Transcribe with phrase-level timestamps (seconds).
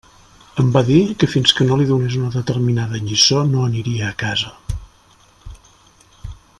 [0.61, 4.17] Em va dir que fins que no li donés una determinada lliçó no aniria a
[4.23, 4.53] casa.